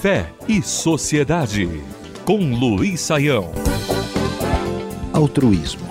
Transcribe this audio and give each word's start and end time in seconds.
Fé 0.00 0.32
e 0.46 0.62
Sociedade, 0.62 1.68
com 2.24 2.54
Luiz 2.54 3.00
Saião. 3.00 3.50
Altruísmo. 5.12 5.84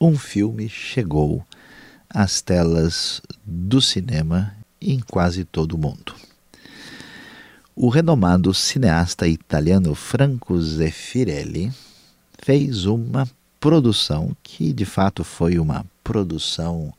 um 0.02 0.18
filme 0.18 0.68
chegou 0.68 1.46
às 2.10 2.41
telas 2.41 3.21
do 3.46 3.80
cinema 3.80 4.55
em 4.82 5.00
quase 5.00 5.46
todo 5.46 5.73
o 5.73 5.78
mundo. 5.78 6.16
O 7.76 7.89
renomado 7.89 8.52
cineasta 8.54 9.28
italiano 9.28 9.94
Franco 9.94 10.60
Zeffirelli 10.60 11.71
fez 12.41 12.86
uma 12.86 13.30
produção 13.60 14.36
que 14.41 14.71
de 14.73 14.86
fato 14.86 15.23
foi 15.23 15.60
uma 15.60 15.86
produção 16.04 16.93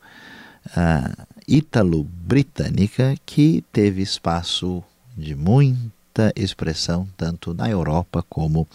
uh, 0.67 1.27
ítalo-britânica 1.47 3.15
que 3.25 3.63
teve 3.71 4.01
espaço 4.01 4.83
de 5.17 5.35
muita 5.35 6.31
expressão 6.35 7.07
tanto 7.17 7.53
na 7.53 7.69
Europa 7.69 8.23
como 8.29 8.67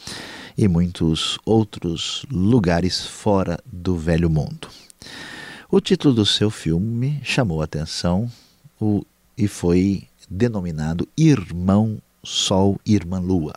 em 0.58 0.68
muitos 0.68 1.38
outros 1.44 2.24
lugares 2.30 3.06
fora 3.06 3.58
do 3.64 3.96
velho 3.96 4.28
mundo. 4.30 4.68
O 5.70 5.80
título 5.80 6.14
do 6.14 6.26
seu 6.26 6.50
filme 6.50 7.20
chamou 7.22 7.60
a 7.60 7.64
atenção 7.64 8.30
o, 8.80 9.04
e 9.36 9.46
foi 9.48 10.04
denominado 10.28 11.08
Irmão 11.16 11.98
Sol, 12.22 12.80
Irmã 12.84 13.18
Lua. 13.18 13.54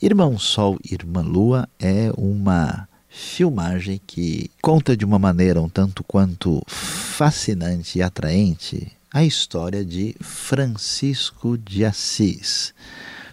Irmão 0.00 0.38
Sol, 0.38 0.78
Irmã 0.84 1.22
Lua 1.22 1.68
é 1.78 2.10
uma 2.16 2.88
filmagem 3.16 3.98
que 4.06 4.50
conta 4.60 4.94
de 4.94 5.02
uma 5.02 5.18
maneira 5.18 5.60
um 5.60 5.70
tanto 5.70 6.04
quanto 6.04 6.62
fascinante 6.66 7.98
e 7.98 8.02
atraente 8.02 8.92
a 9.10 9.24
história 9.24 9.82
de 9.82 10.14
Francisco 10.20 11.56
de 11.56 11.82
Assis. 11.82 12.74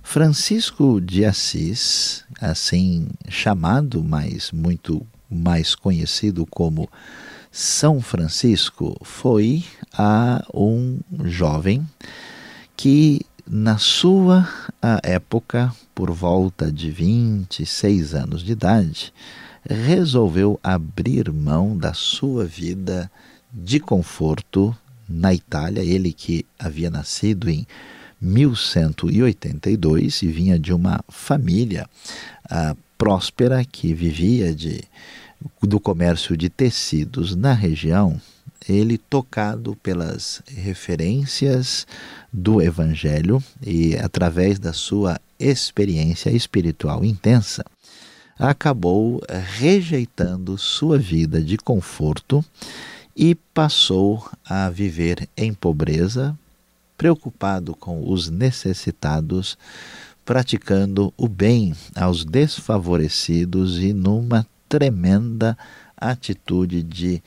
Francisco 0.01 1.01
de 1.01 1.25
Assis, 1.25 2.23
assim 2.39 3.07
chamado, 3.27 4.01
mas 4.01 4.51
muito 4.53 5.05
mais 5.29 5.75
conhecido 5.75 6.45
como 6.45 6.89
São 7.51 7.99
Francisco, 7.99 8.95
foi 9.03 9.65
a 9.91 10.45
um 10.53 10.99
jovem 11.25 11.85
que 12.77 13.19
na 13.45 13.77
sua 13.77 14.47
época, 15.03 15.75
por 15.93 16.09
volta 16.09 16.71
de 16.71 16.89
26 16.89 18.13
anos 18.15 18.41
de 18.41 18.53
idade, 18.53 19.13
resolveu 19.69 20.59
abrir 20.63 21.31
mão 21.31 21.77
da 21.77 21.93
sua 21.93 22.45
vida 22.45 23.11
de 23.51 23.79
conforto 23.79 24.75
na 25.07 25.31
Itália, 25.33 25.81
ele 25.81 26.13
que 26.13 26.45
havia 26.57 26.89
nascido 26.89 27.49
em 27.49 27.67
1182 28.21 30.23
e 30.23 30.27
vinha 30.27 30.57
de 30.57 30.73
uma 30.73 31.03
família 31.09 31.87
ah, 32.49 32.75
próspera 32.97 33.65
que 33.65 33.93
vivia 33.93 34.55
de, 34.55 34.81
do 35.61 35.79
comércio 35.79 36.37
de 36.37 36.49
tecidos 36.49 37.35
na 37.35 37.53
região, 37.53 38.19
ele 38.67 38.97
tocado 38.97 39.75
pelas 39.83 40.41
referências 40.47 41.85
do 42.31 42.61
Evangelho 42.61 43.43
e 43.61 43.97
através 43.97 44.57
da 44.57 44.71
sua 44.71 45.19
experiência 45.37 46.29
espiritual 46.29 47.03
intensa, 47.03 47.65
acabou 48.37 49.21
rejeitando 49.57 50.57
sua 50.57 50.97
vida 50.97 51.41
de 51.41 51.57
conforto 51.57 52.43
e 53.15 53.35
passou 53.35 54.27
a 54.43 54.69
viver 54.69 55.29
em 55.37 55.53
pobreza, 55.53 56.37
preocupado 56.97 57.75
com 57.75 58.09
os 58.09 58.29
necessitados, 58.29 59.57
praticando 60.25 61.13
o 61.17 61.27
bem 61.27 61.75
aos 61.95 62.25
desfavorecidos 62.25 63.77
e 63.79 63.93
numa 63.93 64.47
tremenda 64.67 65.57
atitude 65.95 66.81
de 66.81 67.21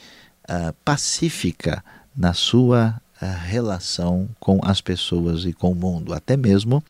uh, 0.49 0.75
pacífica 0.85 1.85
na 2.17 2.33
sua 2.33 3.01
uh, 3.23 3.27
relação 3.45 4.29
com 4.41 4.59
as 4.63 4.81
pessoas 4.81 5.45
e 5.45 5.53
com 5.53 5.73
o 5.73 5.75
mundo, 5.75 6.13
até 6.13 6.37
mesmo 6.37 6.83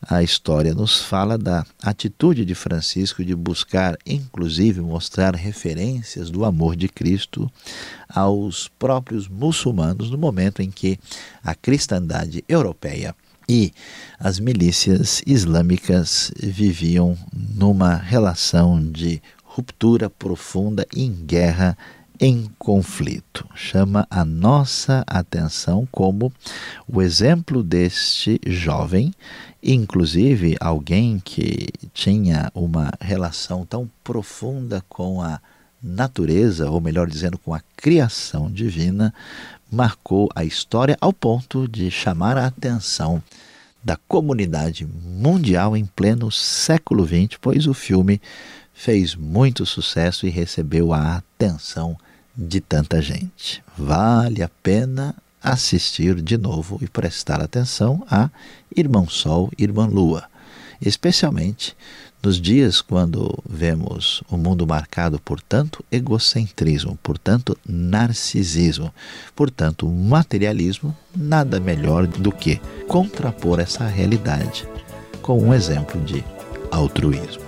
a 0.00 0.22
história 0.22 0.74
nos 0.74 1.00
fala 1.00 1.36
da 1.36 1.66
atitude 1.82 2.44
de 2.44 2.54
Francisco 2.54 3.24
de 3.24 3.34
buscar, 3.34 3.96
inclusive, 4.06 4.80
mostrar 4.80 5.34
referências 5.34 6.30
do 6.30 6.44
amor 6.44 6.76
de 6.76 6.88
Cristo 6.88 7.50
aos 8.08 8.68
próprios 8.78 9.28
muçulmanos 9.28 10.10
no 10.10 10.18
momento 10.18 10.62
em 10.62 10.70
que 10.70 10.98
a 11.42 11.54
cristandade 11.54 12.44
europeia 12.48 13.14
e 13.48 13.72
as 14.20 14.38
milícias 14.38 15.22
islâmicas 15.26 16.30
viviam 16.36 17.16
numa 17.32 17.96
relação 17.96 18.80
de 18.80 19.22
ruptura 19.42 20.08
profunda 20.08 20.86
em 20.94 21.10
guerra 21.12 21.76
em 22.20 22.50
conflito. 22.58 23.46
Chama 23.54 24.06
a 24.10 24.24
nossa 24.24 25.04
atenção 25.06 25.86
como 25.90 26.32
o 26.86 27.00
exemplo 27.00 27.62
deste 27.62 28.40
jovem, 28.46 29.12
inclusive 29.62 30.56
alguém 30.60 31.18
que 31.18 31.68
tinha 31.92 32.50
uma 32.54 32.90
relação 33.00 33.64
tão 33.64 33.90
profunda 34.02 34.84
com 34.88 35.22
a 35.22 35.40
natureza, 35.82 36.70
ou 36.70 36.80
melhor 36.80 37.08
dizendo, 37.08 37.38
com 37.38 37.54
a 37.54 37.60
criação 37.76 38.50
divina, 38.50 39.14
marcou 39.70 40.28
a 40.34 40.44
história 40.44 40.96
ao 41.00 41.12
ponto 41.12 41.68
de 41.68 41.90
chamar 41.90 42.36
a 42.36 42.46
atenção 42.46 43.22
da 43.82 43.96
comunidade 44.08 44.84
mundial 44.86 45.76
em 45.76 45.86
pleno 45.86 46.32
século 46.32 47.06
XX, 47.06 47.38
pois 47.40 47.66
o 47.66 47.74
filme 47.74 48.20
fez 48.74 49.14
muito 49.14 49.64
sucesso 49.64 50.26
e 50.26 50.30
recebeu 50.30 50.92
a 50.92 51.16
atenção 51.16 51.96
de 52.38 52.60
tanta 52.60 53.02
gente. 53.02 53.62
Vale 53.76 54.44
a 54.44 54.48
pena 54.62 55.12
assistir 55.42 56.20
de 56.22 56.38
novo 56.38 56.78
e 56.80 56.86
prestar 56.86 57.40
atenção 57.40 58.06
a 58.08 58.30
Irmão 58.74 59.08
Sol, 59.08 59.50
Irmã 59.58 59.86
Lua, 59.86 60.24
especialmente 60.80 61.76
nos 62.22 62.40
dias 62.40 62.80
quando 62.80 63.36
vemos 63.48 64.22
o 64.28 64.36
mundo 64.36 64.66
marcado 64.66 65.18
por 65.20 65.40
tanto 65.40 65.84
egocentrismo, 65.90 66.98
por 67.02 67.16
tanto 67.16 67.56
narcisismo, 67.66 68.92
por 69.34 69.50
tanto 69.50 69.88
materialismo, 69.88 70.96
nada 71.14 71.60
melhor 71.60 72.06
do 72.06 72.32
que 72.32 72.60
contrapor 72.88 73.60
essa 73.60 73.86
realidade 73.86 74.66
com 75.22 75.40
um 75.40 75.54
exemplo 75.54 76.00
de 76.00 76.24
altruísmo. 76.70 77.47